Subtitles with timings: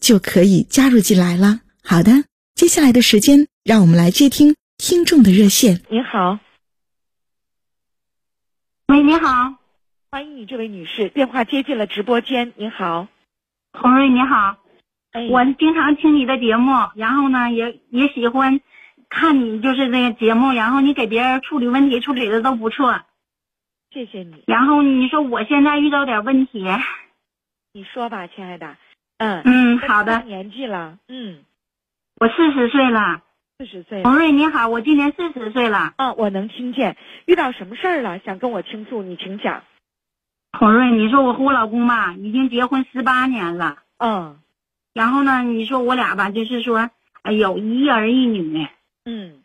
[0.00, 1.60] 就可以加入进来了。
[1.84, 5.82] 好的，接下来的时间，让我们来接听听众的热线。
[5.90, 6.38] 你好，
[8.88, 9.54] 喂，你好，
[10.10, 12.52] 欢迎你这位女士，电话接进了直播间。
[12.56, 13.06] 你好，
[13.72, 14.56] 红瑞，你好，
[15.12, 18.60] 哎，我经常听你的节目，然后呢，也也喜欢。
[19.12, 23.00] 看你就是那个节目，然后你给别人处理问题处理的都不错，
[23.92, 24.44] 谢谢你。
[24.46, 26.64] 然后你说我现在遇到点问题，
[27.72, 28.76] 你说吧，亲爱的。
[29.20, 30.22] 嗯嗯，好的。
[30.22, 31.44] 年纪了，嗯，
[32.16, 33.22] 我四十岁了。
[33.58, 34.02] 四十岁。
[34.02, 35.92] 洪瑞你好，我今年四十岁了。
[35.98, 36.96] 嗯，我能听见。
[37.26, 38.18] 遇到什么事儿了？
[38.20, 39.62] 想跟我倾诉，你请讲。
[40.58, 43.82] 洪瑞，你说我和我老公吧，已经结婚十八年了。
[43.98, 44.40] 嗯。
[44.94, 48.66] 然后呢，你说我俩吧，就是说，哎有一儿一女。
[49.04, 49.42] 嗯，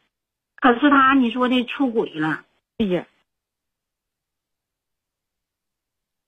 [0.55, 2.45] 可是他你说的出轨了，
[2.77, 3.05] 哎呀，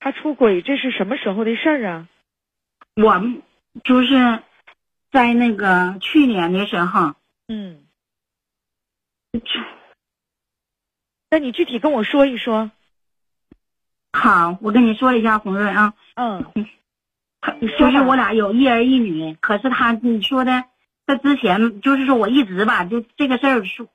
[0.02, 2.08] 他出轨这是什么时候的事儿啊？
[2.98, 3.22] 我
[3.84, 4.42] 就是
[5.12, 7.14] 在那个去年的时候，
[7.48, 7.86] 嗯，
[11.30, 12.72] 那你具体跟我说一说。
[14.12, 16.44] 好，我跟你说一下，红瑞啊，嗯，
[17.78, 20.66] 就是我俩有一儿一女，可是他你说的。
[21.06, 23.88] 他之前，就是说我一直吧，就这个事儿是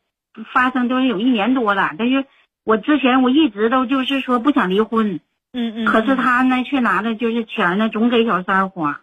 [0.55, 2.25] 发生都是有一年多了，但是
[2.65, 5.21] 我之前我一直都就是说不想离婚，
[5.53, 9.03] 嗯嗯，可是他呢却拿的就是钱呢，总给小三花，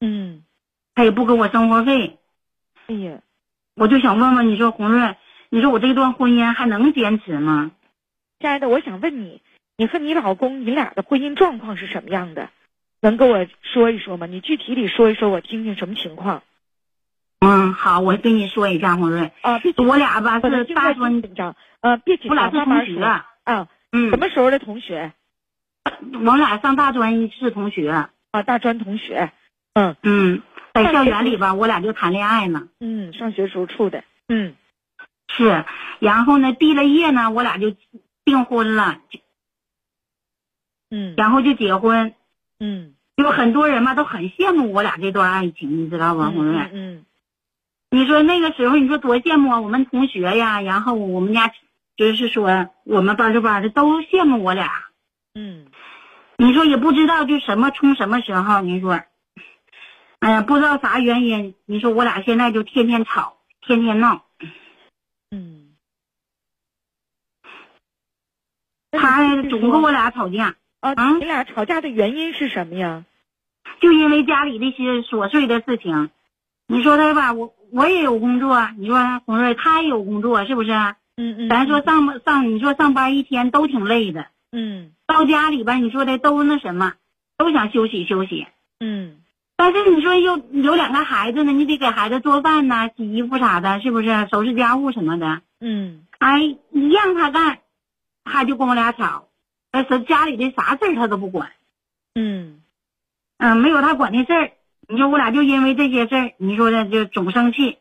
[0.00, 0.42] 嗯，
[0.94, 2.18] 他也不给我生活费，
[2.88, 3.20] 哎呀，
[3.76, 5.16] 我就想问问你说红润，
[5.48, 7.70] 你说我这段婚姻还能坚持吗？
[8.40, 9.40] 亲爱的，我想问你，
[9.76, 12.50] 你和你老公你俩的婚姻状况是什么样的？
[13.00, 14.26] 能跟我说一说吗？
[14.26, 16.42] 你具体里说一说，我听听什么情况。
[17.40, 23.04] 嗯，好，我跟你说一下，红瑞啊，我俩吧是大专紧张，呃，别紧张，我俩是同学
[23.44, 25.12] 啊，嗯，什么时候的同学？
[26.24, 29.32] 我俩上大专是同学啊，大专同学，
[29.74, 30.42] 嗯嗯，
[30.74, 34.54] 在校园里吧，我俩就谈恋爱呢，嗯，上学时候处的，嗯，
[35.28, 35.64] 是，
[35.98, 37.74] 然后呢，毕了业呢，我俩就
[38.24, 38.98] 订婚了，
[40.90, 42.14] 嗯，然后就结婚，
[42.60, 46.68] 嗯，有很多人嘛都很羡慕我俩这段爱情，你知道吧，红瑞？
[46.72, 47.02] 嗯。
[47.88, 49.60] 你说那个时候，你说多羡慕啊！
[49.60, 51.52] 我们同学呀，然后我们家
[51.96, 54.85] 就是说我们班这班的都羡慕我俩。
[55.38, 55.66] 嗯，
[56.38, 59.02] 你说也不知道就什么从什么时候，你说，
[60.20, 61.54] 哎呀，不知道啥原因。
[61.66, 64.24] 你说我俩现在就天天吵，天天闹。
[65.30, 65.76] 嗯，
[68.92, 70.56] 他总跟我俩吵架。
[70.80, 73.04] 啊，你俩吵架的原因是什么呀？
[73.80, 76.10] 就因为家里那些琐碎的事情。
[76.66, 77.52] 你说他吧，我。
[77.72, 80.70] 我也有工作，你说红瑞他也有工作，是不是？
[81.16, 81.48] 嗯嗯。
[81.48, 84.28] 咱说上上，你说上班一天都挺累的。
[84.56, 84.92] 嗯。
[85.06, 86.94] 到家里边，你说的都那什么，
[87.36, 88.46] 都想休息休息。
[88.80, 89.18] 嗯。
[89.54, 94.28] 但是你说有有两个孩子呢，你得给孩子做饭呐、洗衣服啥的，是不是？
[94.30, 95.42] 收拾家务什么的。
[95.60, 96.06] 嗯。
[96.18, 97.58] 哎，一让他干，
[98.24, 99.28] 他就跟我俩吵。
[99.70, 101.52] 但是家里的啥事儿他都不管。
[102.14, 102.62] 嗯。
[103.38, 104.52] 嗯，没有他管的事儿。
[104.88, 107.78] 你说我俩就因为这些事儿，你说的就总生气。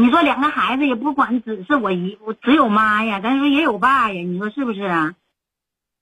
[0.00, 5.14] 你说两个孩子也不管，只是我一我只有妈呀，咱说也有爸呀，你说是不是啊？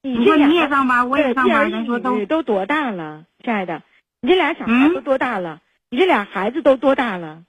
[0.02, 3.82] 你说你也上班，我也上班，咱说都都多大了，亲爱的？
[4.20, 5.60] 你这俩小孩都多大了？
[5.90, 7.42] 你这俩孩子都多大了？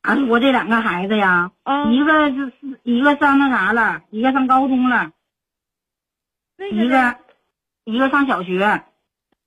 [0.00, 1.52] 啊，我这两个孩子呀，
[1.90, 2.52] 一个是
[2.82, 5.12] 一个上那啥了，一个上高中了，
[6.72, 7.18] 一个
[7.84, 8.82] 一个上小学。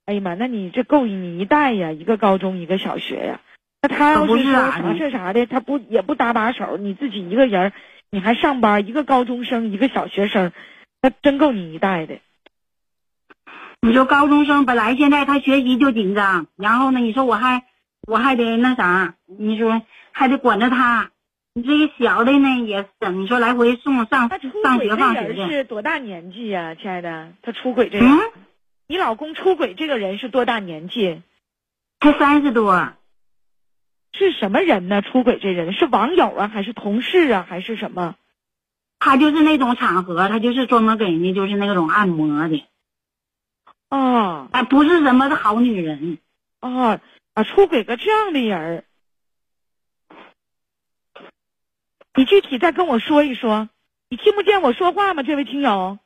[0.05, 1.91] 哎呀妈，那你这够你一代呀！
[1.91, 3.41] 一个高中，一个小学呀。
[3.81, 6.77] 那他要是说啥事啥的，他不也不搭把手？
[6.77, 7.73] 你自己一个人，
[8.09, 10.51] 你还上班，一个高中生，一个小学生，
[11.01, 12.19] 那真够你一代的。
[13.81, 17.63] 你说高中生本来现在他学习就紧张，然后呢，你说我还
[18.07, 21.11] 我还得那啥，你说还得管着他。
[21.53, 24.49] 你这个小的呢也是，你说来回送上上学
[24.95, 25.47] 放学的。
[25.47, 27.29] 是多大年纪呀，亲爱的？
[27.41, 28.19] 他出轨这嗯，
[28.87, 31.21] 你老公出轨这个人是多大年纪？
[31.99, 32.93] 才三十多。
[34.17, 35.01] 是什么人呢？
[35.01, 38.15] 出轨这人是网友啊，还是同事啊，还是什么？
[38.99, 42.65] 他就是那种场合，他就是专门给人家就是那种按摩的。
[43.89, 46.17] 哦，哎，不是什么好女人。
[46.59, 46.99] 哦，
[47.33, 48.83] 啊，出轨个这样的人。
[52.15, 53.69] 你具体再跟我说一说，
[54.09, 55.21] 你听不见我说话吗？
[55.21, 55.99] 这位听友，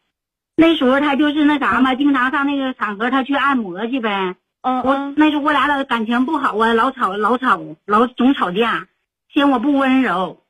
[0.57, 4.35] 那时候他就是那啥嘛，经常上那个场合，他去按摩去呗。
[4.61, 8.87] 嗯我那时候我俩的感情不好啊，老吵老吵老总吵架，
[9.33, 10.43] 嫌我不温柔。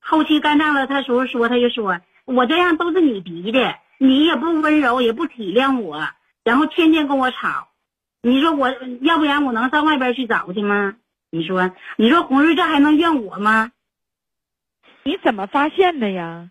[0.00, 6.08] 后期干仗了，他时候说他就说我这样都是你逼的，你也不温柔也不体谅我，
[6.44, 7.68] 然后天天跟我吵。
[8.22, 8.72] 你说我
[9.02, 10.96] 要不然我能上外边去找去吗？
[11.30, 13.72] 你说你说红瑞这还能怨我吗？
[15.02, 16.50] 你怎么发现的呀？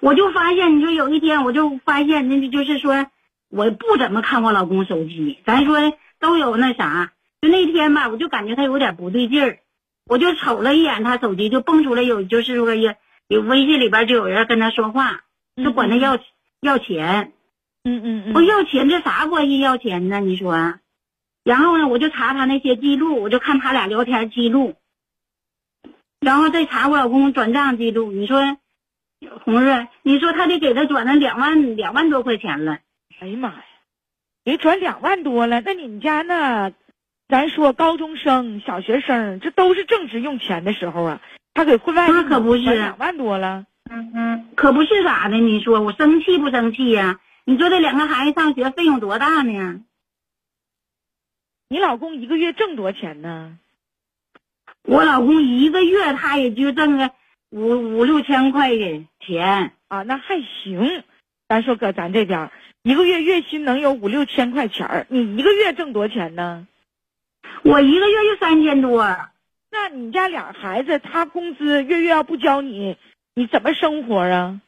[0.00, 3.06] 我就发现，你说有一天我就发现，那就是说，
[3.54, 5.38] 我不怎么看我老公手机。
[5.46, 5.76] 咱说
[6.18, 9.60] 都有那啥，就那天吧，我就感觉他有点不对劲儿，
[10.06, 12.94] 我就瞅了一眼他手机，就蹦出来有，就是说有
[13.28, 15.20] 有微信里边就有人跟他说话，
[15.62, 16.18] 就管他要
[16.60, 17.32] 要钱。
[17.84, 18.34] 嗯嗯嗯。
[18.34, 19.60] 我要钱这啥关系？
[19.60, 20.18] 要钱呢？
[20.18, 20.74] 你说？
[21.44, 24.74] 然后呢，我就查他那些记录，我就看他俩聊天记录。
[26.18, 28.56] 然后再查我老公转账记录，你说，
[29.44, 32.78] 红瑞，你说他得给他转了两万两万多块钱了。
[33.20, 33.64] 哎呀妈呀，
[34.44, 36.72] 给转两万多了，那你们家那，
[37.28, 41.20] 咱说高中生、小学生，这都是正值用钱的时候啊。
[41.54, 43.66] 他给婚外那可不是两万多了。
[43.88, 45.36] 嗯嗯，可不是咋的？
[45.36, 47.20] 你说我生气不生气呀？
[47.44, 49.80] 你说这两个孩子上学费用多大呢？
[51.68, 53.58] 你老公一个月挣多少钱呢？
[54.82, 57.10] 我老公一个月他也就挣个
[57.50, 58.70] 五五六千块
[59.20, 61.04] 钱啊，那还行。
[61.54, 62.50] 咱说搁咱这边，
[62.82, 66.66] 一个月月薪能有五六千块钱儿，你一个月挣多少钱呢？
[67.62, 69.06] 我一个月就三千多。
[69.70, 72.96] 那你家俩孩子，他工资月月要不交你，
[73.36, 74.60] 你怎么生活啊？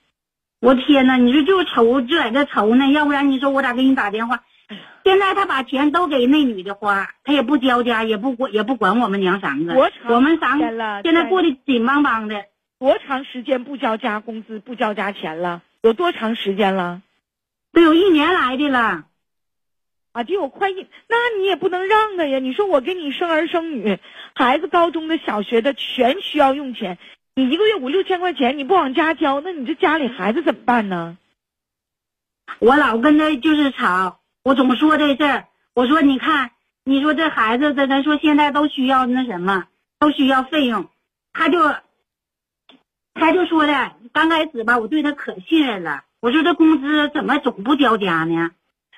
[0.60, 4.44] 我天哪，你说就愁就在这愁呢，要不然你说我咋给你打电话？
[5.04, 9.74] 现在他把钱都给那女的花，他也不交家，也不管也不管我们娘三个。
[10.08, 12.44] 我们三个现在过得紧邦邦的。
[12.78, 15.64] 多长时间不交家工资、不交家钱了？
[15.82, 17.02] 有多长时间了？
[17.72, 19.04] 都有一年来的了。
[20.12, 22.38] 啊，就有快一，那你也不能让他呀！
[22.38, 23.98] 你说我给你生儿生女，
[24.34, 26.96] 孩子高中的、小学的全需要用钱，
[27.34, 31.18] 你一个月五六千块钱你不往家交，那你这家里孩子怎么办呢？
[32.60, 34.20] 我老跟他就是吵。
[34.42, 36.52] 我总说这事儿，我说你看，
[36.84, 39.66] 你说这孩子，咱咱说现在都需要那什么，
[39.98, 40.88] 都需要费用，
[41.34, 41.58] 他就，
[43.18, 46.04] 他就说的，刚开始吧，我对他可信任了。
[46.20, 48.50] 我说这工资怎么总不交家呢？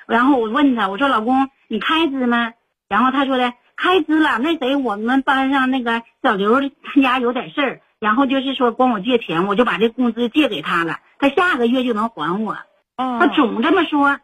[0.06, 2.52] 然后我问他，我说老公，你开支吗？
[2.88, 4.38] 然后他说的开支了。
[4.38, 12.56] 那谁，我们班上那个小刘他家有点事儿，然后就是说管我借钱，我就把这工资借给他了，他下个月就能还我。
[12.96, 14.18] 他总这么说。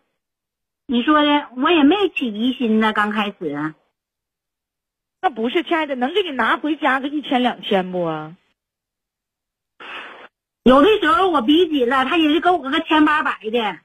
[0.86, 2.92] 你说的，我也没起疑心呢。
[2.92, 3.74] 刚开始，
[5.22, 8.06] 那不是，亲爱的，能给你拿回家个一千两千不？
[10.64, 13.76] 有的时候我逼紧了，他也是给我个千八百的。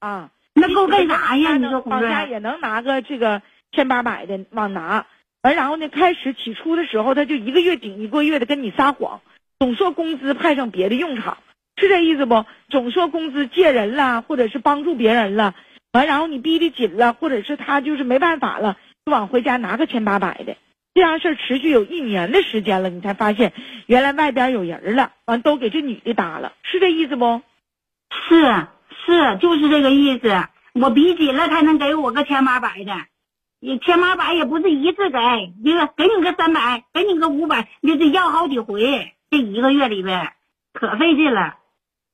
[0.00, 1.56] 啊，那够干啥呀？
[1.56, 3.40] 你说往家也能拿个这个
[3.72, 5.06] 千八百的往拿，
[5.42, 9.22] 完然后呢，开始起初的时候，他就一个月顶一个月的跟你撒谎，
[9.58, 11.38] 总说工资派上别的用场，
[11.76, 12.44] 是这意思不？
[12.68, 15.54] 总说工资借人了，或者是帮助别人了。
[15.92, 20.56] 完，然后你逼得紧了，或者是他就是没办法了，就往回家拿个千八百的，
[20.92, 23.52] 这样事儿持续有一年的时间了，你才发现
[23.86, 27.42] 原来外边有人了，完都给这女的搭了，是这意思不？
[28.28, 28.66] 是
[29.06, 30.44] 是，就是这个意思。
[30.72, 32.92] 我逼紧了才能给我个千八百的，
[33.60, 35.18] 也千八百也不是一次给，
[35.62, 40.32] 一个给你个三百，给你个五百，你得要好几回，这一个月里边
[40.72, 41.56] 可费劲了。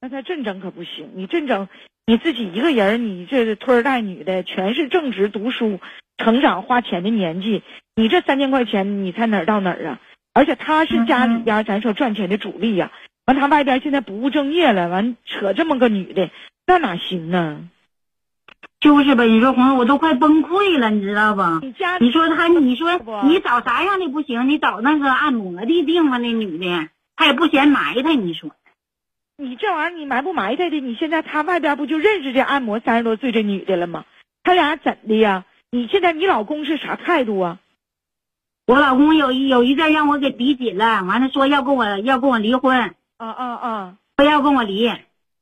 [0.00, 1.68] 那他这整可不行，你这整。
[2.08, 5.80] 你自己一个人，你这拖儿带女的，全是正直读书、
[6.18, 7.62] 成长、花钱的年纪，
[7.94, 10.00] 你这三千块钱，你才哪儿到哪儿啊？
[10.32, 12.92] 而且他是家里边咱说赚钱的主力呀，
[13.26, 16.30] 完他外边现在不务正业了，完扯这么个女的，
[16.66, 17.68] 那哪行呢？
[18.78, 21.42] 就是呗，你说红，我都快崩溃了，你知道不？
[21.64, 24.48] 你家，你说他，你说你找啥样的不行？
[24.48, 28.50] 你找那个按摩的地方那女的，她也不嫌埋汰，你说。
[29.38, 30.80] 你这玩意儿你埋不埋汰的？
[30.80, 34.04] 你现在他外边不就认识这按摩三十多岁这女的了吗？
[34.42, 35.44] 他俩怎的呀？
[35.76, 37.58] 你现在你老公是啥态度啊？
[38.66, 42.94] 我老公有一有一阵让我给逼紧了，完了说要跟我要跟我离婚。
[43.18, 43.96] 啊啊啊！
[44.16, 44.90] 说要跟我离，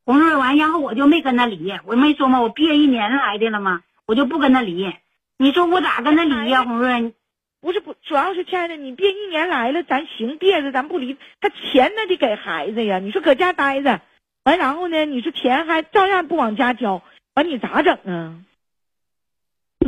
[0.04, 1.72] 红瑞完，然后我就没跟他离。
[1.86, 2.40] 我没说嘛？
[2.40, 3.82] 我憋一年来的了嘛？
[4.06, 4.92] 我就不跟他离。
[5.38, 6.64] 你说我咋跟他离呀？
[6.64, 7.14] 红瑞，
[7.60, 11.16] 不是不，主要是亲爱的，你憋一年来了，咱行憋着，咱不离。
[11.40, 12.98] 他钱那得给孩子呀。
[12.98, 14.00] 你说搁家待着，
[14.42, 15.04] 完然后呢？
[15.04, 17.02] 你说钱还照样不往家交，
[17.34, 18.34] 完你咋整啊？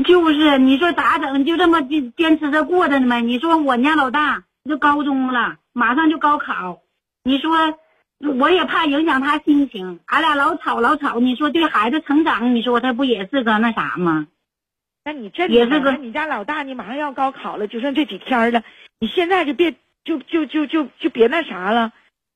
[0.04, 1.44] 就是你说咋整？
[1.44, 3.20] 就这么坚坚持着过着呢呗？
[3.22, 6.82] 你说我家老大就高中了，马上就高考，
[7.24, 7.78] 你说
[8.38, 11.18] 我也怕影响他心情，俺俩老吵老吵。
[11.18, 14.26] 你说对孩子成长，你说他不也是个那啥吗？
[15.04, 18.62] 那你这也是个你家老大，你马上要高考了，就剩这几天了，
[18.98, 19.74] 你现在就别
[20.04, 21.92] 就就就就就别那啥了，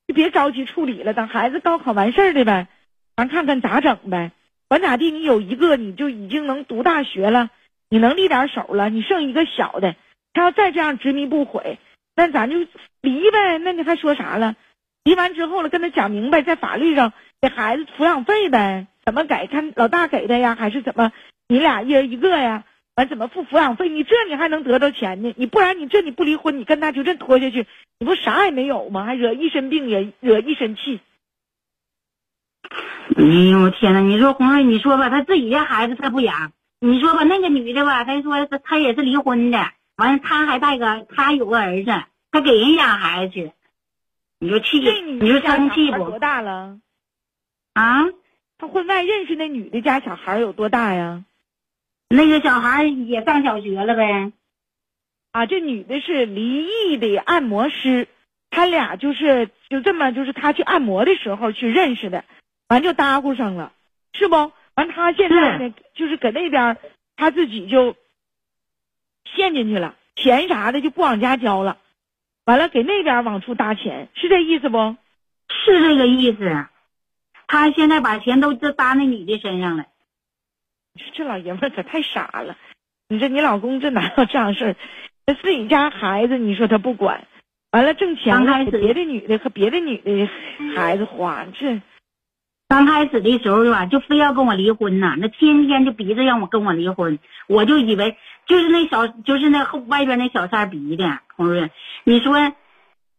[0.07, 2.69] 就别着急处理了，等孩子高考完事儿的呗，
[3.17, 4.33] 咱看看咋整呗。
[4.71, 7.51] 管咋地，你有一个你就已经能读大学了，
[7.89, 9.97] 你能立点手了，你剩一个小的，
[10.33, 11.81] 他要再这样执迷不悔，
[12.15, 12.57] 那咱就
[13.01, 13.59] 离呗。
[13.59, 14.55] 那你还说啥了？
[15.03, 17.13] 离完之后了，跟他讲明白，在法律上
[17.43, 19.49] 给孩子抚养费呗，怎么给？
[19.49, 21.11] 看老大给的呀，还是怎么？
[21.49, 22.63] 你俩一人一个呀？
[22.95, 23.89] 完怎么付抚养费？
[23.89, 25.35] 你这你还能得到钱呢？
[25.37, 27.67] 你不然你这你不离婚，你跟他就这拖下去，
[27.99, 29.03] 你不啥也没有吗？
[29.05, 31.01] 还惹一身病，也惹一身气。
[33.17, 39.59] 哎呦我天呐，你说红瑞，你说吧，他自己家孩子他不养，你说吧，那个女的吧，她说他他也是离婚的，
[39.97, 41.91] 完了他还带个他有个儿子，
[42.31, 43.53] 他给人养孩子去，
[44.39, 46.05] 你说气，你说生气不？
[46.11, 46.79] 多大了？
[47.75, 48.05] 啊？
[48.59, 51.25] 他婚外认识那女的家小孩有多大呀？
[52.09, 54.33] 那个小孩也上小学了呗。
[55.33, 58.07] 啊，这女的是离异的按摩师，
[58.51, 62.25] 他俩就是就这么就是他去按摩的时候去认识的。
[62.71, 63.73] 完就搭呼上了，
[64.13, 64.53] 是不？
[64.77, 66.79] 完他现在呢，就是搁那边，
[67.17, 67.97] 他自己就
[69.25, 71.79] 陷进去了，钱啥的就不往家交了，
[72.45, 74.97] 完了给那边往出搭钱，是这意思不？
[75.49, 76.67] 是这个意思。
[77.49, 79.87] 他现在把钱都都搭那女的身上了。
[81.13, 82.57] 这老爷们可太傻了！
[83.09, 84.77] 你说你老公这哪有这样事儿？
[85.27, 87.27] 他自己家孩子，你说他不管，
[87.73, 90.29] 完了挣钱了给别的女的和别的女的
[90.77, 91.81] 孩子花，这。
[92.71, 101.19] 刚开始的时候吧，就非要跟我离婚呐，那天天就逼着让我跟我离婚，我就以为就是那小，就是那后外边那小三逼的。
[101.35, 101.69] 红润，
[102.05, 102.53] 你说，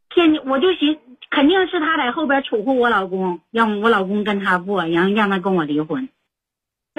[0.10, 0.98] 天，我就寻
[1.30, 6.08] 肯定是他在后边储户我老公，让我老公跟他过，然后让他跟我离婚。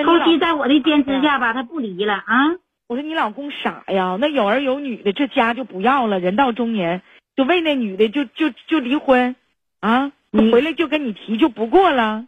[0.05, 2.51] 后期在我的坚持下吧，他不离了啊。
[2.87, 7.01] 我说你老公傻呀，那有儿有女的，这家就不要了，人到中年
[7.35, 9.37] 就为那女的就就就离婚
[9.81, 10.13] 啊？
[10.53, 12.27] 回来就跟你提就不过了。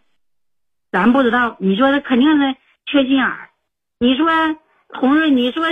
[0.95, 3.51] 咱不知道，你说他肯定是缺心眼儿。
[3.99, 4.29] 你说
[4.87, 5.65] 红瑞，你说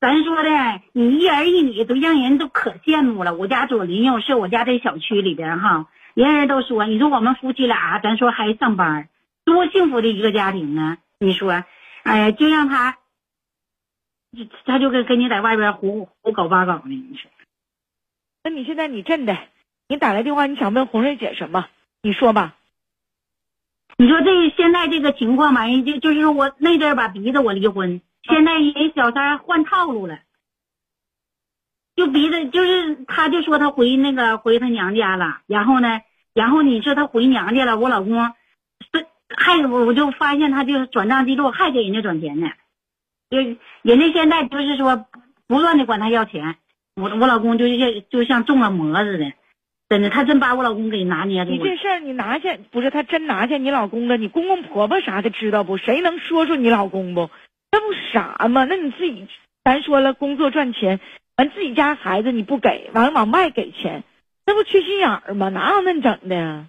[0.00, 3.34] 咱说的，你一儿一女都让人都可羡慕了。
[3.34, 9.10] 我家左邻右舍，我家这小区里边哈，人人都说，你说我们夫妻俩，咱说还上班，
[9.44, 10.96] 多幸福的一个家庭啊！
[11.18, 11.62] 你说，
[12.04, 12.96] 哎呀，就让他，
[14.64, 17.30] 他就跟跟你在外边胡胡搞八搞的，你说。
[18.42, 19.36] 那你现在你真的，
[19.86, 21.66] 你打来电话，你想问红瑞姐什么？
[22.00, 22.54] 你说吧。
[23.96, 30.20] 你说这现在这个情况吧，人就就是我那阵儿吧逼着我离婚，现在人小三换套路了，
[31.96, 36.00] 就逼着就是他就说他回那个回他娘家了，然后呢，
[36.32, 38.32] 然后你说他回娘家了，我老公，
[38.90, 39.06] 这
[39.36, 42.48] 还我我就发现他就是转账记录还给人家转钱呢，
[43.28, 43.36] 就
[43.82, 45.06] 人家现在就是说
[45.46, 46.56] 不断的管他要钱，
[46.96, 49.32] 我我老公就像就像中了魔似的。
[49.90, 51.56] 真的，他真把我老公给拿捏住了。
[51.56, 54.16] 你这事儿，你拿下不是他真拿下你老公了？
[54.16, 55.78] 你公公婆婆啥的知道不？
[55.78, 57.28] 谁能说说你老公不？
[57.72, 58.64] 那不傻吗？
[58.64, 59.26] 那你自己，
[59.64, 61.00] 咱说了，工作赚钱，
[61.36, 64.04] 完自己家孩子你不给，完了往外给钱，
[64.46, 65.48] 那不缺心眼儿吗？
[65.48, 66.66] 哪有那整的？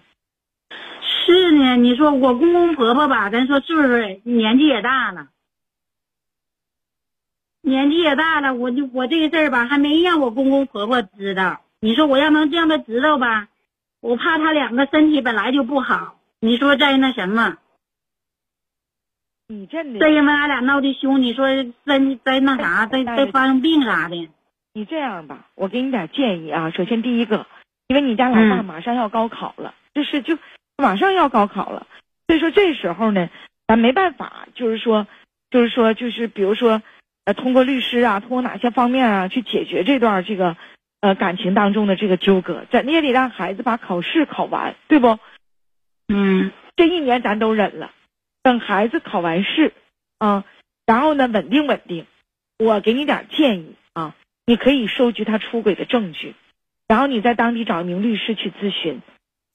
[1.00, 5.28] 是呢，你说我公公婆婆吧，咱说岁数年纪也大了，
[7.60, 11.60] 年纪也大了，我就我这个事儿吧，还没让我公公婆婆知道。
[11.84, 13.48] 你说我要能让他知道吧，
[14.00, 16.16] 我怕他两个身体本来就不好。
[16.38, 17.56] 你说在那什么，
[19.48, 21.48] 你这再因为俺俩闹的凶，你说
[21.84, 24.30] 再再那啥，再再发生病啥的。
[24.72, 26.70] 你这样吧，我给你点建议啊。
[26.70, 27.48] 首先第一个，
[27.88, 30.38] 因为你家老大马上要高考了，就是就
[30.76, 31.88] 马上要高考了，
[32.28, 33.28] 所以说这时候呢，
[33.66, 35.08] 咱没办法，就是说，
[35.50, 36.80] 就是说，就是比如说，
[37.24, 40.56] 呃，通过律师啊，通过哪些方面啊，去解决这段这个。
[41.02, 45.18] 呃，感情当中的这个纠葛，咱也得让孩子把考试考完，对不？
[46.06, 47.90] 嗯，这一年咱都忍了，
[48.44, 49.72] 等孩子考完试，
[50.18, 50.44] 啊，
[50.86, 52.06] 然后呢，稳定稳定。
[52.56, 54.14] 我给你点建议啊，
[54.46, 56.36] 你可以收集他出轨的证据，
[56.86, 59.02] 然后你在当地找一名律师去咨询。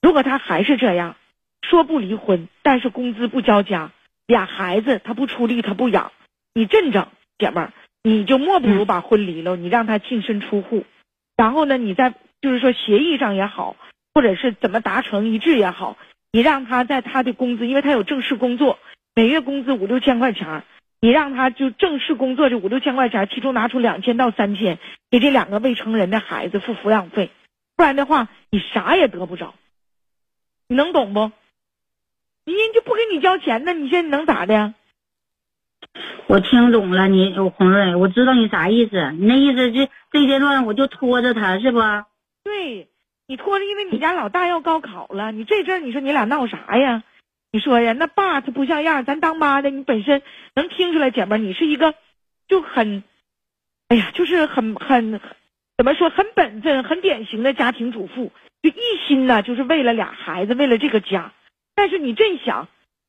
[0.02, 1.16] 如果他还是这样，
[1.62, 3.92] 说不离婚，但是工资不交家，
[4.26, 6.12] 俩孩子他不出力，他不养，
[6.54, 7.74] 你真整，姐们儿，
[8.04, 10.86] 你就莫不如把婚离了，你让他净身出户，
[11.38, 13.78] 然后呢，你在就是说协议上也好，
[14.14, 15.98] 或者是怎么达成一致也好，
[16.34, 18.80] 你让他在他的工资，因为他有正式工作，
[19.16, 20.64] 每月工资五六千块钱。
[21.00, 24.80] 你让他就正式工作这五六千块钱，其中拿出两千到三千
[25.12, 27.30] 给这两个未成人的孩子付抚养费，
[27.76, 29.54] 不然的话你啥也得不着。
[30.68, 31.20] 你能懂不？
[32.46, 34.74] 人家就不给你交钱呢，你现在能咋的？
[36.28, 39.12] 我听懂了，你我红瑞，我知道你啥意思。
[39.14, 41.80] 你那意思这这阶段我就拖着他是不？
[42.44, 42.88] 对，
[43.28, 47.04] 你拖着，因为你家老大要高考了，你这阵你说你俩闹啥呀？
[47.52, 50.22] 你说呀，那爸他不像样，咱当妈的，你本身
[50.54, 51.96] 能听出来，姐妹，你是一个
[52.48, 53.04] 就很，
[53.88, 55.22] 哎呀，就是很很
[55.78, 61.32] 怎么说，很本分、很典型的家庭主妇，就一心呢，就是为了俩孩子，为了这个家。
[61.74, 62.68] 但是你真想，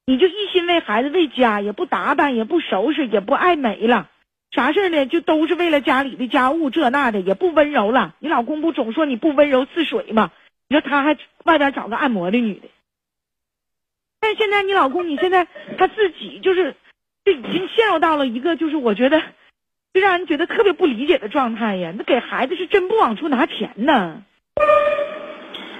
[0.09, 4.09] 你就一心为孩子、为家，也不打扮，也不收拾，也不爱美了，
[4.50, 5.05] 啥事呢？
[5.05, 8.15] 就都是为了家里的家务这那的，也不温柔了。
[8.19, 10.31] 你老公不总说你不温柔似水吗？
[10.67, 12.69] 你说他还外边找个按摩的女的。
[14.19, 15.47] 但现在你老公，你现在
[15.77, 16.75] 他自己就是，
[17.27, 19.21] 就已经陷入到了一个就是我觉得，
[19.93, 21.93] 就让人觉得特别不理解的状态呀。
[21.95, 24.23] 那给孩子是真不往出拿钱呢。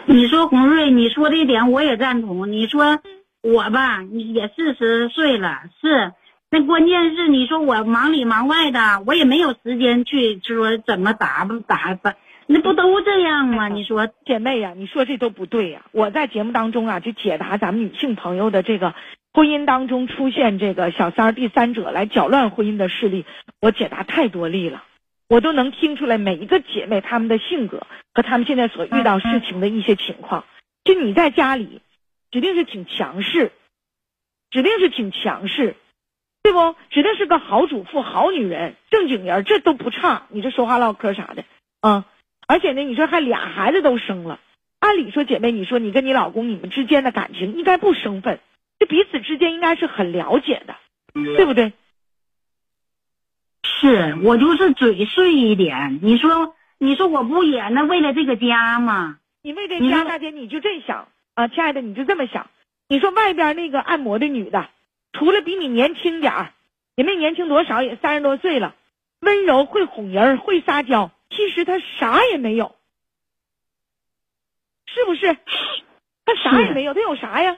[0.05, 2.53] 你说红瑞，你说这点我也赞同。
[2.53, 3.01] 你说
[3.43, 6.13] 我吧，也四十岁了，是。
[6.51, 12.17] 那关键是你说我忙里忙外的，我也没有时间去说怎么打不打扮。
[12.47, 13.69] 那不都这样吗？
[13.69, 15.83] 你说 姐妹呀，你说这都不对呀！
[15.93, 18.95] 我在节目当中啊，就解答咱们女性朋友的这个
[19.35, 23.27] 婚姻当中出现这个小三儿、第三者来搅乱婚姻的事例，
[23.61, 24.83] 我解答太多例了，
[25.29, 30.45] 我都能听出来每一个姐妹她们的性格和她们现在所遇到事情的一些情况。
[30.85, 31.83] 就你在家里，
[32.31, 33.53] 指定是挺强势，
[34.51, 35.77] 指定是挺强势，
[36.43, 36.75] 对不？
[36.91, 40.27] 指定是个好主妇、好女人、正经人，这都不差。
[40.31, 41.45] 你这说话唠嗑啥的
[41.81, 42.07] 啊？
[42.47, 44.41] 而且呢，你说还俩孩子都生了，
[44.79, 48.41] 按理说姐妹，你说你跟你老公你们之间的感情应该不生分，
[48.79, 50.77] 这彼此之间应该是很了解的，
[51.13, 51.73] 对不对？
[53.65, 59.19] 是我就是嘴碎一点，你说你说我不也那为了这个家吗？
[59.43, 62.51] 你为这家大姐你就这想啊，亲爱的你就这么想，
[62.89, 64.71] 你说外边那个按摩的女的，
[65.13, 66.53] 除了比你年轻点儿，
[66.97, 68.75] 也没年轻多少，也三十多岁了，
[69.21, 71.13] 温柔会哄人，会撒娇。
[71.31, 72.75] 其实她啥也没有，
[74.87, 75.33] 是不是？
[76.25, 77.57] 她啥也没有，她有啥呀？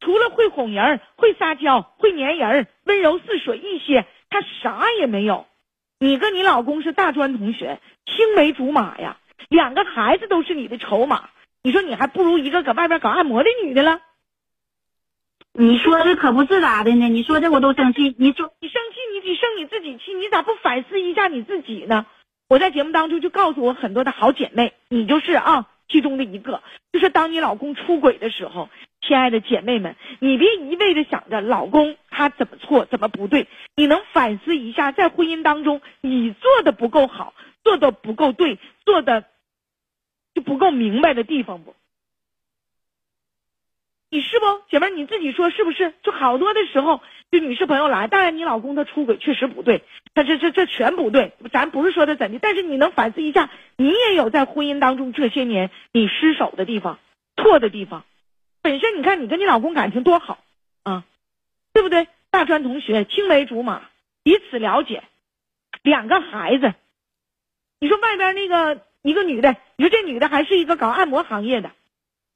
[0.00, 5.46] 除了会哄人、会撒娇、会粘人、温柔似水一些，她啥也没有。
[5.98, 9.18] 你跟你老公是大专同学，青梅竹马呀，
[9.50, 11.28] 两个孩子都是你的筹码。
[11.68, 14.00] 你说你还不如一个搁外边搞按摩的女的了。
[15.52, 17.10] 你说这可不是咋的呢？
[17.10, 18.14] 你说这我都生气。
[18.16, 22.06] 你说你生气，你得生你自己气，你咋不反思一下你自己呢？
[22.48, 26.62] 我在节目当中就告诉我很多的好姐妹，你就是啊其中的一个。
[26.90, 28.70] 就是当你老公出轨的时候，
[29.02, 39.24] 亲爱的姐妹们，你别一味的想着老公他怎么错怎么不对，你能反思一下，在婚姻当中你做的不够好，做的不够对，做的
[40.40, 41.74] 不够明白的地方不？
[44.10, 45.92] 你是不姐妹你自己说是不是？
[46.02, 56.98] 就好多的时候，就女士朋友来，当然你老公他出轨确实不对，他这这这全不对，咱不是说他怎的，但是你能反思一下，你也有在婚姻当中这些年你失手的地方、
[57.36, 58.04] 错的地方。
[58.62, 60.38] 本身你看你跟你老公感情多好
[60.84, 61.04] 啊，
[61.74, 62.08] 对不对？
[62.30, 63.82] 大专同学，青梅竹马，
[64.22, 65.02] 彼此了解，
[65.82, 66.72] 两个孩子。
[67.78, 71.70] 你说外边那个一个女的，你说这女的还是一个搞按摩行业的，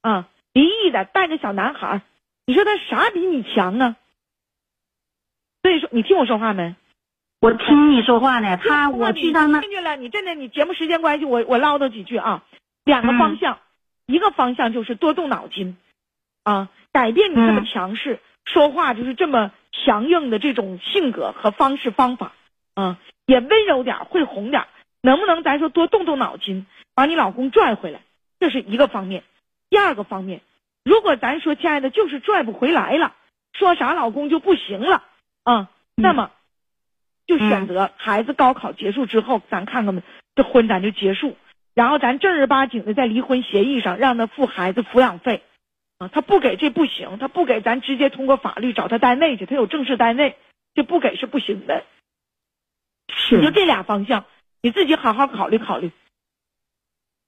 [0.01, 0.27] 啊。
[0.53, 2.03] 离异的带个小男孩，
[2.45, 3.95] 你说她啥比你强啊？
[5.63, 6.75] 所以说，你听我说话没？
[7.41, 8.57] 我听你说话呢。
[8.57, 9.95] 他我去他那听见了。
[9.97, 12.43] 你真的，你节目时间关系，我我唠叨几句啊。
[12.83, 13.57] 两个方向，
[14.05, 15.75] 一个方向就是多动脑筋，
[16.43, 22.33] 啊，改变你这么强势说话就是这么强硬的这种性格和方式方法，
[22.75, 24.67] 啊，也温柔点，会哄点，
[25.03, 27.99] 能不能咱说多动动脑筋，把你老公拽回来？
[28.39, 29.23] 这是一个方面。
[29.69, 30.39] 第二个方面，
[30.85, 33.13] 如果咱说亲爱的，就是拽不回来了，
[33.51, 35.03] 说啥老公就不行了
[35.43, 36.31] 啊，那么
[37.27, 40.01] 就选择孩子高考结束之后，咱看看
[40.35, 41.35] 这婚咱就结束，
[41.73, 45.43] 然后咱正儿八经的在离婚协议上让他付孩子抚养费
[45.97, 50.37] 啊，他不给这不行，他不给咱直接通过法律找他单位去，他有正式单位，
[50.73, 51.83] 这不给是不行的。
[53.13, 54.25] 是，就这俩方向，
[54.63, 55.91] 你自己好好考虑考虑。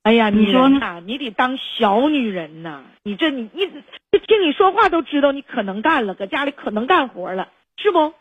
[0.04, 1.04] 哎呀，你说呢？
[1.06, 2.84] 你得当小女人呐！
[3.04, 3.69] 你这你你
[4.10, 8.13] 这听你说话都知道你可能干了，搁家里可能干活了，是不？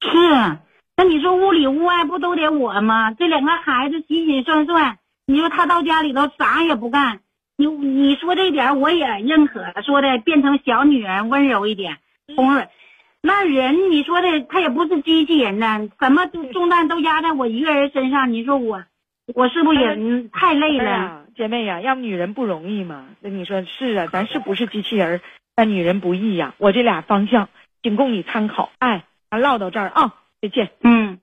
[0.00, 0.08] 是。
[0.96, 3.10] 那你说屋里屋外不都得我吗？
[3.12, 7.22] 这两个孩子洗洗涮涮，你说他到家里头啥也不干，
[7.56, 11.98] 你你说这点我也认可，说的变成小女人温柔一点，
[12.36, 12.68] 红润。
[13.26, 18.84] 那人你说的他也不是机器人呢，怎么重担都压在我一个人身上，你说我。
[19.34, 21.80] 我是不是也太累了，姐妹呀？
[21.80, 23.06] 要么女人不容易嘛？
[23.20, 24.06] 那你说是啊？
[24.12, 25.22] 咱是不是机器人？
[25.54, 26.54] 但女人不易呀。
[26.58, 27.48] 我这俩方向
[27.82, 28.70] 仅供你参考。
[28.78, 30.68] 哎，咱唠到这儿啊，再见。
[30.82, 31.18] 嗯。